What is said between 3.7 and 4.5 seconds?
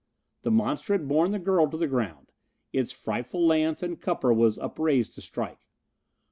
and cupper